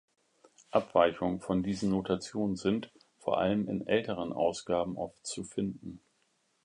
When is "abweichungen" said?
0.71-1.41